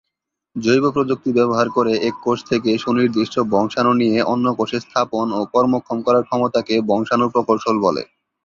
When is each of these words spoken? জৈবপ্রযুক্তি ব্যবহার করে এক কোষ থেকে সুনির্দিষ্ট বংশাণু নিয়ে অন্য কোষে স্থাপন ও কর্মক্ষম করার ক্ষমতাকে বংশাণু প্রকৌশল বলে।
জৈবপ্রযুক্তি 0.55 1.29
ব্যবহার 1.37 1.67
করে 1.69 1.93
এক 2.01 2.15
কোষ 2.23 2.39
থেকে 2.49 2.69
সুনির্দিষ্ট 2.77 3.35
বংশাণু 3.51 3.91
নিয়ে 4.01 4.17
অন্য 4.33 4.45
কোষে 4.57 4.79
স্থাপন 4.85 5.27
ও 5.31 5.41
কর্মক্ষম 5.53 5.97
করার 6.05 6.23
ক্ষমতাকে 6.29 6.75
বংশাণু 6.89 7.25
প্রকৌশল 7.33 7.75
বলে। 7.85 8.03